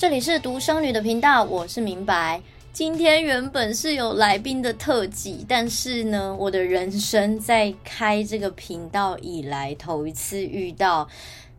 [0.00, 2.40] 这里是独生女的频道，我是明白。
[2.72, 11.06] 今天原本是有来宾的特辑，但是呢，我的人生在开这个频道以来头一次遇到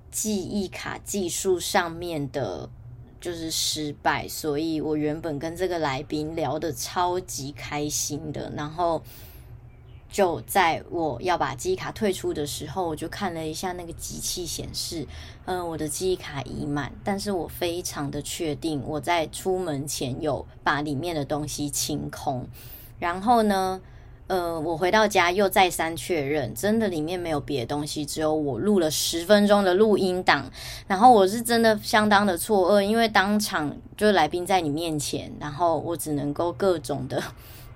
[0.09, 2.67] 记忆卡技术上面的，
[3.19, 9.03] 就是失败，所以我原本跟这个来宾聊得超级开心的，然后。
[10.11, 15.07] 就在我要把记忆卡退出的时候，我就看了一下那个机器显示，
[15.45, 22.45] 嗯、我的记忆卡已满，但是我非常的确定我在出门前有把里面的东西清空。
[22.99, 23.79] 然后呢，
[24.27, 30.51] 呃，我回到家又再三确认，真的里面没有别的东西，只有我录了十分钟的录音档。
[30.87, 37.23] 然后我是真的相当的错愕，因为当场就是来宾在你面前，然后我只能够各种的。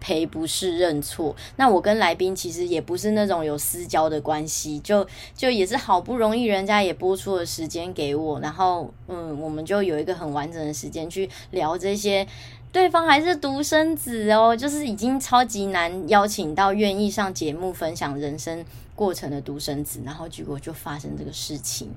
[0.05, 5.04] 赔不是认错，那我跟来宾其实也不是那种有私交的关系，就
[5.35, 12.27] 就也是好不容易人家也播出了时间给我，然后嗯，我们就有一个很完整的时间去聊这些。
[12.71, 18.63] 对方还是独生子哦，就是已经超级难邀请到愿意上节目分享人生
[18.94, 21.90] 过程的独生子，然后结果就发生这个事情。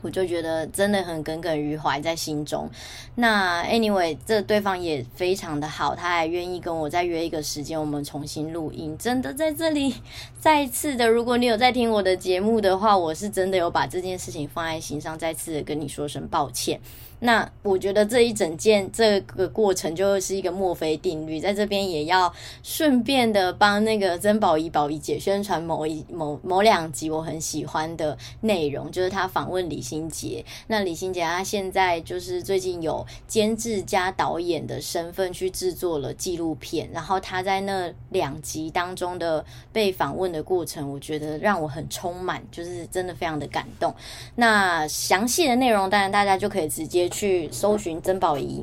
[0.00, 2.68] 我就觉得真的很耿耿于怀在心中。
[3.14, 8.96] 那 anyway，这对方也非常的好，他还愿意跟我再约一个时间，我们重新录音。
[8.98, 9.94] 真的在这里
[10.38, 16.80] 再次的，如果你有在听我的节目的话，我是真的有把这件事情放在心上，再次的跟你说声抱歉。
[17.20, 22.32] 那我觉得这一整件这个过程就是一个墨菲定律，在这边也要
[22.62, 30.44] 顺便的帮那个曾宝仪宝仪姐宣传某一某某两集我很喜欢的内容，就是她访问李心杰。
[30.66, 43.94] 那李心杰他现在就是最近有监制加导演的身份去制作了纪录片，然后他在那两集当中的被访问的过程，我觉得让我很充满，就是真的非常的感动。
[44.36, 46.98] 那详细的内容当然大家就可以直接。
[47.08, 48.62] 去搜寻曾宝仪，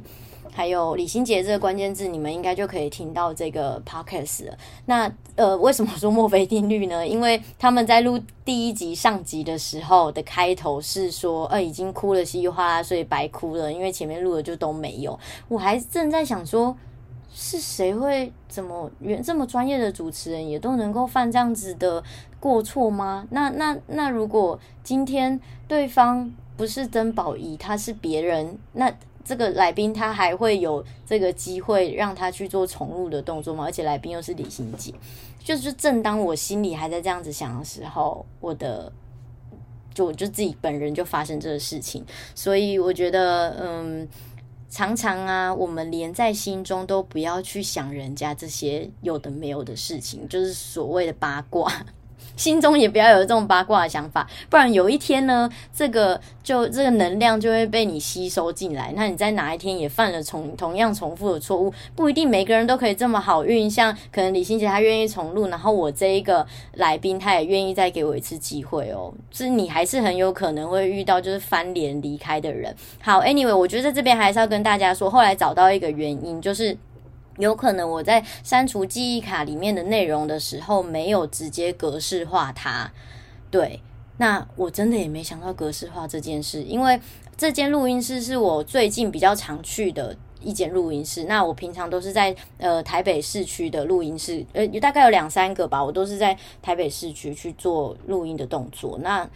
[0.56, 4.58] 还有李心洁这个关键字，你们应该就可以听到这个 podcast 了。
[4.86, 7.06] 那呃，为什么说墨菲定律呢？
[7.08, 15.20] 因为他们在录第一集上集的时候的开头是说，呃，已经哭了稀里哗啦，所以白哭了，因为前面录的就都没有。
[15.50, 16.74] 我还正在想说，
[17.34, 22.02] 是谁会怎么原这么专业的主持人也都能够犯这样子的
[22.40, 23.28] 过错吗？
[23.32, 25.38] 那那那如果今天
[25.68, 26.32] 对方。
[26.58, 28.58] 不是曾宝仪，他是别人。
[28.72, 28.90] 那
[29.26, 33.66] 这个来宾他还会有这个机会让他去做重录的动作吗？
[33.66, 34.94] 而且来宾又是李心洁，
[35.40, 38.94] 就是正当我心里还在这样子想的时候，我的
[39.94, 42.06] 就我就自己本人就发生这个事情。
[42.36, 44.08] 所以我觉得，嗯，
[44.70, 51.72] 常常啊，我们连在心中都不要去想人家这些有的没有的事情，就是所谓的八卦。
[52.36, 58.94] 心中也不要有这种八卦的想法，不然有一天呢，这个就这个能量就会被你吸收进来。
[58.96, 63.70] 那你在哪一天也犯了重同样重复的错误，不一定每个人都可以这么好运。
[63.70, 69.14] 像可能李心洁她愿意重录，然后我这一个来宾他也愿意再给我一次机会哦。
[69.32, 72.74] 是你还是很有可能会遇到就是翻脸离开的人。
[73.02, 76.78] 好，Anyway，我觉得在这边还是要跟大家说，后来找到一个原因就是。
[77.38, 82.92] 有可能我在删除记忆卡里面的内容的时候，没有直接格式化它。
[83.52, 83.82] 对，
[84.18, 87.00] 那我真的也没想到格式化这件事，因为
[87.38, 91.26] 这间录音室是我最近比较常去的一间录音室。
[91.26, 98.98] 那我平常都是在呃台北市区的录音室，呃，大概有两三个吧，我都是在台北市区去做录音的动作。
[99.02, 99.28] 那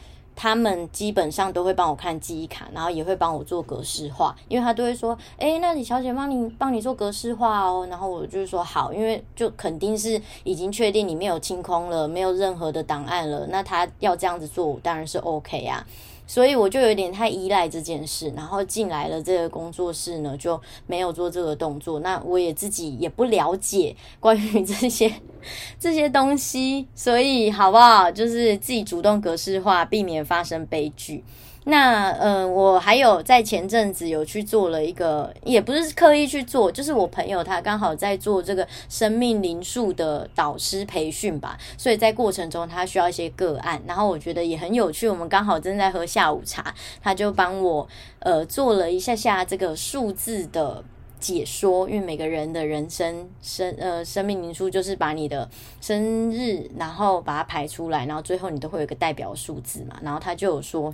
[0.42, 13.48] 他们基本上都会帮我看记忆卡，然后也会帮我做格式化，因为他都会说：“诶，那李小姐帮你帮你做格式化哦。”然后我就说：“好，因为就肯定是已经确定你没有清空了，没有任何的档案了。
[13.48, 15.86] 那他要这样子做，当然是 OK 啊。”
[16.30, 22.00] 所以我就有点太依赖这件事，然后进来了这个工作室呢，就没有做这个动作。
[22.02, 25.12] 那我也自己也不了解关于这些
[25.80, 28.12] 这些东西，所以好不好？
[28.12, 31.24] 就是自己主动格式化，避免发生悲剧。
[31.70, 45.08] 那嗯、我还有在前阵子有去做了一个，也不是刻意去做，就是我朋友他刚好在做这个生命灵数的导师培训吧，所以在过程中他需要一些个案，然后我觉得也很有趣。
[45.08, 46.74] 我们刚好正在喝下午茶，
[47.04, 47.88] 他就帮我
[48.18, 50.84] 呃做了一下下这个数字的
[51.20, 55.48] 解说，因为每个人的人生生呃生命灵数就是把你的
[55.80, 60.92] 生日，然后把它排出来，然后最后你都会有一个代表数字嘛，然后他就有说。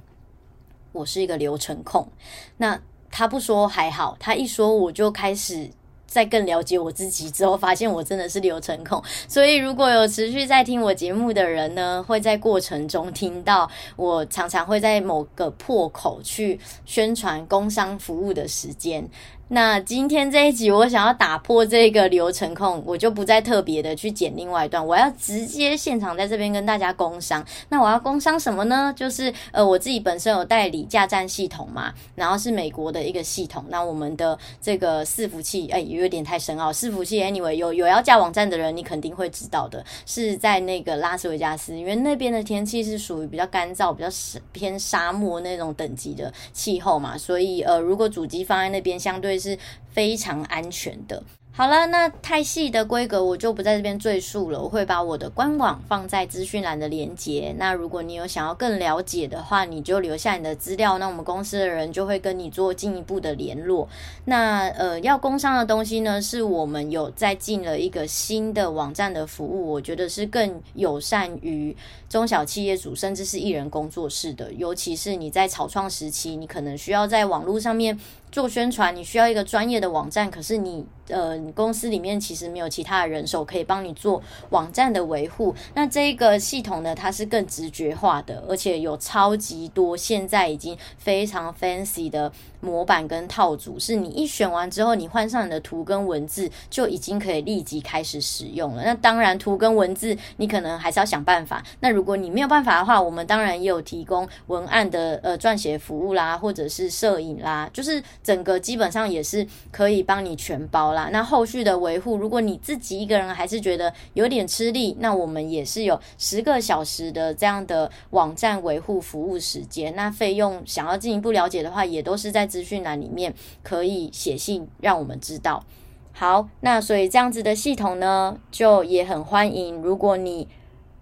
[0.96, 2.08] 我是一个流程控，
[2.56, 2.80] 那
[3.12, 5.70] 他不说还好，他一说我就开始
[6.08, 9.04] 在更了解我自己之后，发现我真的是流程控。
[9.28, 19.10] 所以如果有持续在听我节目的人呢，会在过程中听到我常常会在某个破口去宣传工商服务的时间。
[19.48, 27.46] 那今天这一集，我想要打破这个流程控，我就不再特别的去剪另外一段，我要直接现场在这边跟大家工商。
[27.70, 28.92] 那我要工商什么呢？
[28.98, 33.64] 就是呃，我自己本身有代理架站系统嘛，然后是美国的一个系统。
[33.70, 36.72] 那我们的这个伺服器，哎，有点太深奥。
[36.72, 44.10] 伺服器，anyway，有有要架网站的人，你肯定会知道的，是在那个拉斯维加斯，因为那边的天气是属于比较干燥、比较
[44.52, 49.58] 偏沙漠那种等级的气候嘛，所以呃，如果主机放在那边，相对是
[49.92, 51.24] 非常安全的。
[51.58, 57.56] 好了，那太细的规格我就不在这边赘述了，我会把我的官网放在资讯栏的连接。
[57.58, 63.88] 那如果你有想要更了解的话，你就留下你的资料，那我们公司的人就会跟你做进一步的联络。
[64.26, 71.74] 那呃，要工商的东西呢，是我们有在进了一个新的网站的服务，我觉得是更友善于
[72.10, 77.98] 中小企业主，甚至是艺人工作室的，尤其是你在草创时期，你可能需要在网络上面。
[78.32, 85.54] 做宣传，你需要一个专业的网站，可是你呃，公司里面其实没有其他的人手可以帮你做网站的维护。
[85.76, 98.84] 那这个系统呢，它是更直觉化的，而且有超级多现在已经非常 fancy 的模板跟套组，是你一选完之后，你换上你的图跟文字，就已经可以立即开始使用了。
[98.84, 101.64] 那当然，图跟文字你可能还是要想办法。
[101.82, 108.04] 那如果你没有办法的话，我们当然也有提供文案的呃撰写服务啦，或者是摄影啦，就是。
[108.26, 111.10] 整个基本上也是可以帮你全包啦。
[111.12, 119.96] 那后续的维护，如果你自己一个人还是觉得有点吃力，那我们也是有十个小时的这样的网站维护服务时间。
[119.96, 123.32] 那费用想要进一步了解的话，也都是在资讯栏里面
[123.62, 125.64] 可以写信让我们知道。
[126.12, 129.76] 好，那所以这样子的系统呢，就也很欢迎。
[129.82, 130.48] 如果你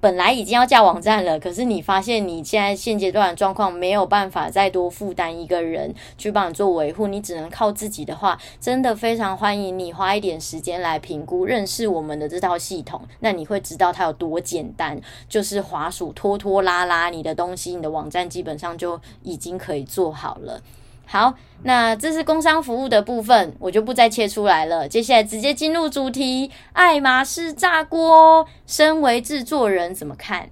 [0.04, 13.00] 本来已经要架网站了，可是你发现你现在现阶段的状况没有办法再多负担一个人去帮你做维护，你只能靠自己的话，真的非常欢迎你花一点时间来评估、认识我们的这套系统。
[13.22, 20.62] 那你会知道它有多简单，就是滑鼠拖拖拉拉，你的东西、你的网站基本上就已经可以做好了。
[21.06, 24.88] 好，那这是工商服务的部分，我就不再切出来了。
[24.88, 30.50] 接下来直接进入主题，爱马仕炸锅，身为制作人怎么看？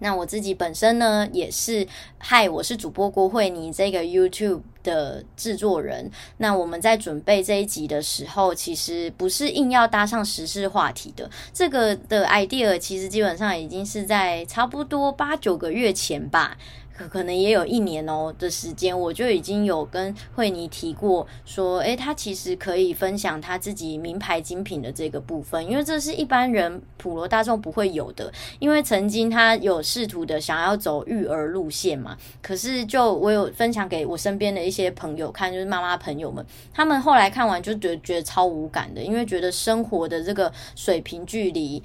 [0.00, 1.86] 那我自己本身呢，也是
[2.18, 6.10] 嗨，我是主播郭慧妮这个 YouTube 的制作人。
[6.38, 16.58] 那我们在准备这一集的时候，其实不是硬要搭上时事话题的，这个的 idea 其实基本上已经是在差不多八九个月前吧。
[16.96, 28.32] 可可能也有一年哦的时间，我就已经有跟慧妮提过说，诶，他其实可以分享他自己名牌精品的这个部分，因为这是一般人普罗大众不会有的。
[28.58, 41.82] 因为曾经他有试图的想要走育儿路线嘛，可是就我有分享给我身边的一些朋友看，就是妈妈朋友们，他们后来看完就觉得觉得超无感的，因为觉得生活的这个水平距离。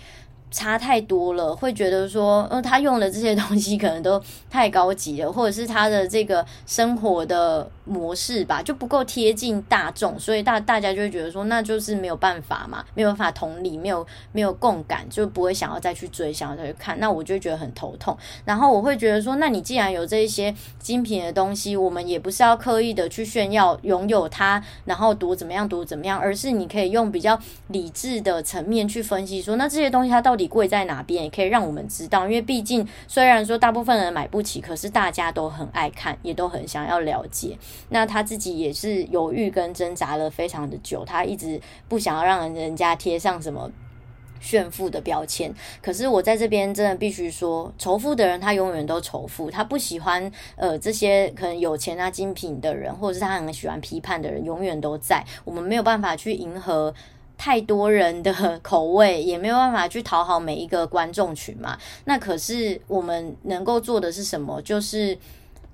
[0.49, 18.17] 差太多了，会觉得说，呃，他用的这些东西可能都太高级了，或者是他的这个生活的模式吧，就不够贴近大众，所以大大家就会觉得说，那就是没有办法嘛，没有办法同理，没有没有共感，就不会想要再去追，想要再去看，那我就觉得很头痛。
[18.45, 30.36] 然后我会觉得说，那你既然有这一些精品的东西，我们也不是要刻意的去炫耀拥有它，然后读怎么样，读怎么样，而是你可以用比较理智的层面去分析说，那这些东西它到。
[30.37, 37.57] 底贵在哪边也可以让我们知道，因为毕竟虽然说大部分人买不起，可是大家都很爱看，也都很想要了解。
[37.89, 43.69] 那他自己也是犹豫跟挣扎了非常的久，他一直不想要让人家贴上什么
[44.39, 45.53] 炫富的标签。
[45.81, 55.25] 可是我在这边真的必须说，仇富的人他永远都仇富，他不喜欢呃这些可能有钱啊精品的人，或者是他很喜欢批判的人，永远都在。
[55.43, 56.93] 我们没有办法去迎合。
[57.37, 61.77] 太多人的口味，也没有办法去讨好每一个观众群嘛。
[62.05, 64.61] 那可是我们能够做的是什么？
[64.63, 65.17] 就是。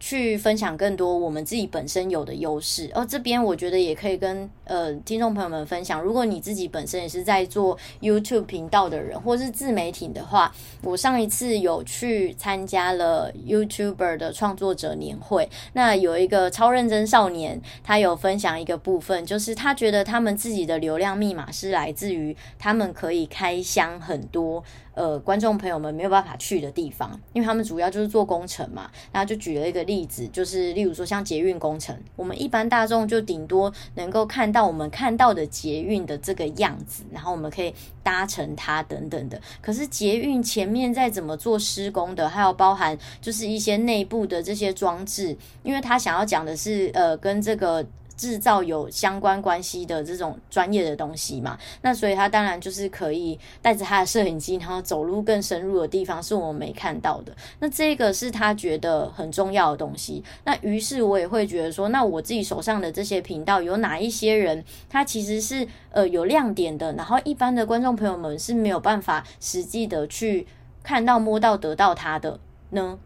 [0.06, 6.02] 去分享更多我们自己本身有的优势，而这边我觉得也可以跟呃听众朋友们分享。
[6.02, 24.62] 如果你自己本身也是在做 YouTube 频道的人，或是自媒体的话，我上一次有去参加了 YouTuber 的创作者年会，那有一个超认真少年，他有分享一个部分，就是他觉得他们自己的流量密码是来自于他们可以开箱很多。
[24.94, 28.90] 呃，观众朋友们没有办法去的地方，因为他们主要就是做工程嘛。
[29.12, 37.74] 然后就举了一个例子，就是例如说像捷运工程，我们一般大众就顶多能够看到我们看到的捷运的这个样子，然后我们可以
[38.04, 39.42] 搭乘它等等的。
[39.62, 47.86] 可是捷运前面再怎么做施工的，还有包含就是一些内部的这些装置，因为他想要讲的是呃跟这个。
[48.16, 57.36] 制造有相关关系的这种专业的东西嘛，那所以他当然就是可以带着他的摄影机，然后走入更深入的地方，是我们没看到的。
[57.60, 60.24] 那这个是他觉得很重要的东西。
[60.46, 70.48] 那于是我也会觉得说，那我自己手上的这些频道有哪一些人，他其实是呃有亮点的，然后一般的观众朋友们是没有办法实际的去
[70.84, 72.40] 看到、摸到、得到他的
[72.70, 72.98] 呢？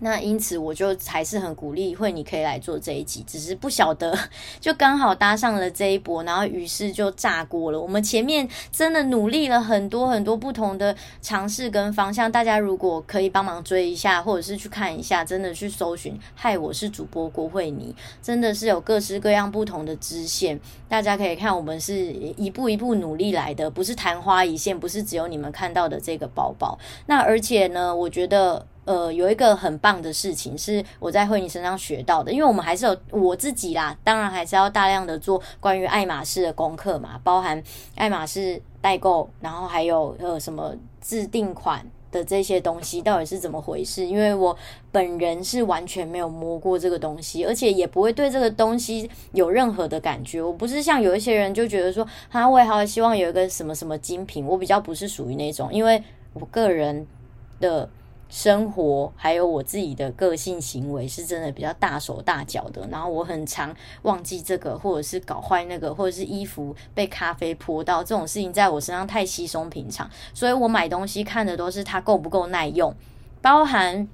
[0.00, 4.16] 那因此，我就还是很鼓励会你可以来做这一集，只是不晓得，
[4.60, 7.80] 就刚好搭上了这一波，然后于是就炸锅了。
[7.80, 16.16] 我们前面真的努力了很多很多不同的尝试跟方向，大家如果可以帮忙追一下，或者是去看一下，真的去搜寻。
[16.34, 21.94] 嗨，我是主播郭慧妮，真的是有各式各样不同的支线，大家可以看，我们是
[22.36, 26.78] 一步一步努力来的，不是昙花一现，不是只有你们看到的这个包包。
[27.06, 28.64] 那而且呢，我觉得。
[28.88, 37.62] 呃，有一个很棒的事情是我在慧妮身上学到的，因为我们还是有我自己啦，当然还是要大量的做关于爱马仕的功课嘛，包含
[37.96, 44.06] 爱马仕代购，然后还有呃什么自定款的这些东西到底是怎么回事？
[44.06, 44.56] 因为我
[44.90, 50.40] 本人是完全没有摸过这个东西，而且也不会对这个东西有任何的感觉。
[50.40, 56.02] 我不是像有一些人就觉得说，哈，我也好希望有一个什么什么精品，我比较不是属于那种，因为
[56.32, 57.06] 我个人
[57.60, 57.86] 的。
[58.28, 72.94] 生活还有我自己的个性行为是真的比较大手大脚的，然后我很常忘记这个，或者是搞坏那个，或者是衣服被咖啡泼到这种事情，在我身上太稀松平常，所以我买东西看的都是它够不够耐用，
[73.40, 74.06] 包含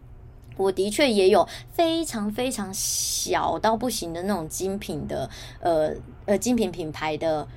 [0.56, 5.28] 我的确也有非常非常小到不行的那种精品的，
[5.58, 5.90] 呃
[6.26, 7.48] 呃精品品牌的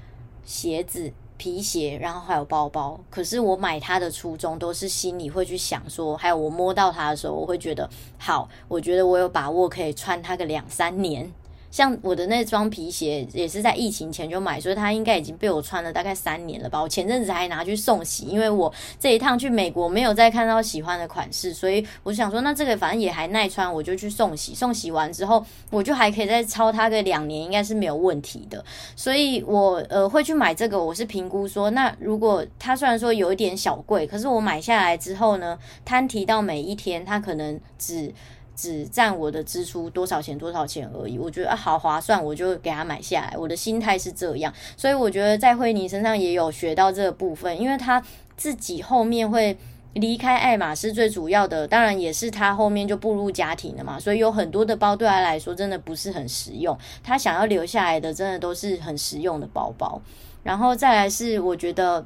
[0.43, 1.13] 鞋子。
[1.37, 11.31] 皮鞋，然后还有包包，可是我买它的初衷都是心里会去想说，还有我摸到它的时候，我会觉得好，我觉得我有把握可以穿它个两三年。
[11.77, 16.81] 像我的那双皮鞋也是在疫情前就买，所以它应该已经被我穿了大概三年了吧。
[16.81, 24.55] 我前阵子还拿去送洗，因为我这一趟去美国没有再看到喜欢的款式，所以我想说，那这个反正也还耐穿，我就去送洗。
[24.55, 28.65] 送洗完之后，我就还可以再超它个两年，应该是没有问题的。
[28.95, 35.55] 所以我呃会去买这个，我是评估说，那如果它虽然说有一点小贵，可是我买下来之后呢，
[35.85, 38.11] 摊提到每一天，它可能只。
[38.57, 43.37] 只占我的支出多少钱多少钱而已，我觉得好划算，我就给他买下来。
[43.37, 48.03] 我的心态是这样，所以我觉得在惠妮身上也有学到这个部分，因为他
[48.35, 49.55] 自己后面会
[49.93, 60.01] 离开爱马仕，最主要的当然也是他后面就步入家庭了嘛，所以有很多的包对他来说真的不是很实用，他想要留下来的真的都是很实用的包包。
[60.41, 62.03] 然后再来是我觉得。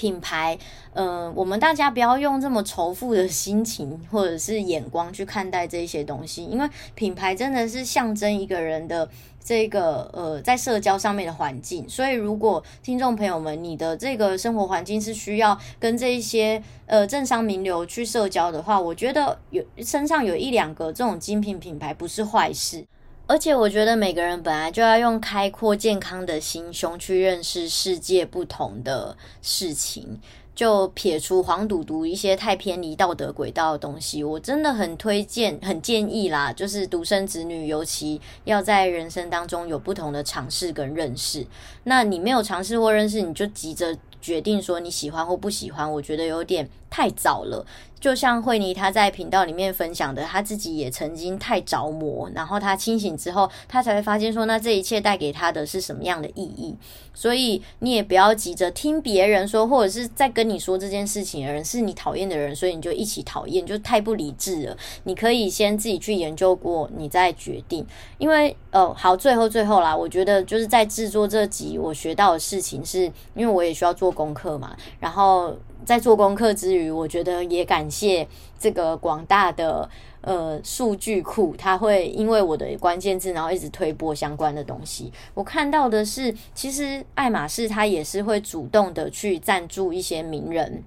[0.00, 0.58] 品牌，
[0.94, 9.06] 嗯、呃，我们大家不要用这么仇富的心情或者是眼光去看待这些东西，因为品牌真的是象征一个人的
[9.44, 11.86] 这个呃，在社交上面的环境。
[11.86, 22.86] 所以，如果听众朋友们，你的这个生活环境是需要跟这一些呃政商名流去社交的话，我觉得有身上有一两个这种精品品牌不是坏事。
[23.30, 30.18] 而且我觉得每个人本来就要用开阔健康的心胸去认识世界不同的事情，
[30.52, 41.46] 就撇除黄赌毒一些太偏离道德轨道的东西，我真的很推荐、很建议啦，就是独生子女尤其要在人生当中有不同的尝试跟认识。
[41.84, 47.64] 那你没有尝试或认识，你就急着决定说你喜欢或不喜欢，我觉得有点太早了。
[48.00, 56.74] 就像慧妮她在频道里面分享的，她自己也曾经太着魔，然后她清醒之后，她才会发现说，那这一切带给她的是什么样的意义？
[57.12, 64.74] 所以你也不要急着听别人说，或者是在跟你说这件事情的人是你讨厌的人，所以你就一起讨厌，就太不理智了。
[65.04, 67.86] 你可以先自己去研究过，你再决定。
[68.16, 73.02] 因为哦，好，最后最后啦，我觉得就是在制作这集，我学到的事情是，
[73.34, 75.54] 因为我也需要做功课嘛，然后。
[75.84, 78.26] 在做功课之余，我觉得也感谢
[78.58, 79.88] 这个广大的
[80.20, 85.12] 呃数据库，它会因为我的关键字，然后一直推播相关的东西。
[85.34, 90.82] 我看到的是，其实爱马仕它也是会主动的去赞助一些名人。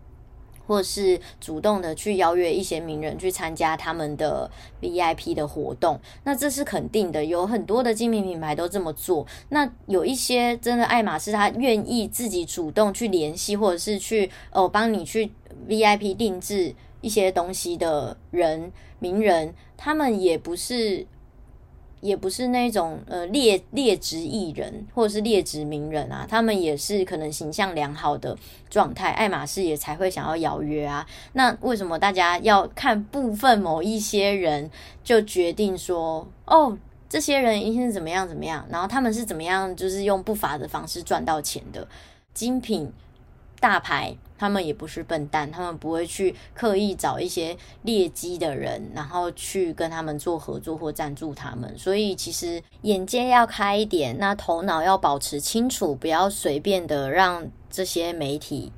[0.67, 4.49] 或是主动的去邀约一些名人去参加他们的
[4.81, 7.23] VIP 的活动，那这是肯定的。
[7.25, 9.25] 有很多的精品品牌都这么做。
[9.49, 15.31] 那有一些真的爱马仕，他愿意自己主动去联系，或者是去哦帮你去
[15.67, 21.05] VIP 定制一些东西的人、名人，他们也不是。
[22.03, 28.37] 也不是那种呃劣劣质艺人或者是劣质名人啊，他们也是可能形象良好的
[28.69, 31.07] 状态，爱马仕也才会想要邀约啊。
[31.31, 34.69] 那为什么大家要看部分某一些人
[35.01, 41.87] 就决定说，哦，这些人一定是怎么样怎么样，然后他们是怎么样，就是用不法的方式赚到钱的
[42.33, 42.91] 精品
[43.61, 44.13] 大牌？
[44.43, 51.73] 他们也不是笨蛋，他们不会去刻意找一些劣迹的人，然后去跟他们做合作或赞助他们。
[51.77, 58.73] 所以其实眼界要开一点，那头脑要保持清楚，不要随便的让这些媒体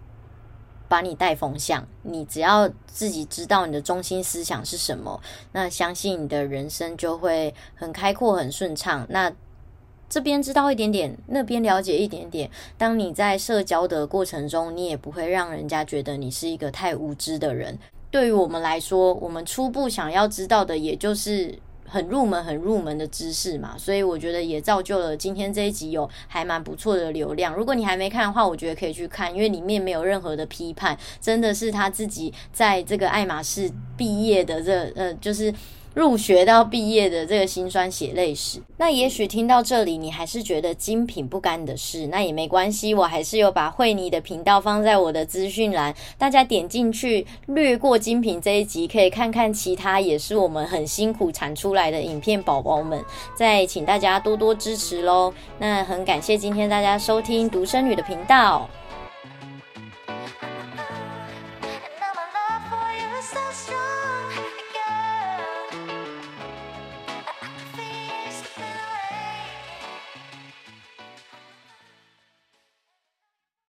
[0.87, 1.87] 把你带风向。
[2.03, 5.19] 你只要自己知道你的中心思想是什么，
[5.51, 9.07] 那相信你的人生就会很开阔、很顺畅。
[9.09, 9.33] 那
[10.07, 12.49] 这边知道一点点，那边了解一点点。
[12.77, 17.77] 当你在社交的过程中，你也不会让人家觉得你是一个太无知的人。
[18.11, 23.75] 对于我们来说，我们初步想要知道的，也就是很入门、很入门的知识嘛。
[23.77, 27.53] 所以我觉得也造就了今天这一集有还蛮不错的流量。
[27.53, 35.53] 如果你还没看的话，我觉得可以去看，因为里面没有任何的批判，真的是他自己在这个爱马仕毕业的这呃，就是。
[35.95, 53.01] 入学到毕业的这个辛酸血泪史，那也许听到这里，你还是觉得精品不干的事，那也没关系，我还是有把慧妮的频道放在我的资讯栏，大家点进去，略过精品这一集，可以看看其他也是我们很辛苦产出来的影片，宝宝们，
[53.33, 55.33] 再请大家多多支持喽。
[55.57, 58.69] 那很感谢今天大家收听独生女的频道。